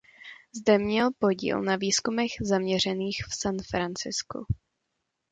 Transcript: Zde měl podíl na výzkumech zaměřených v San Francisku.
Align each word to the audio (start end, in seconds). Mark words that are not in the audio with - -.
Zde 0.55 0.77
měl 0.77 1.09
podíl 1.19 1.61
na 1.61 1.75
výzkumech 1.75 2.31
zaměřených 2.41 3.23
v 3.29 3.35
San 3.35 3.57
Francisku. 3.59 4.45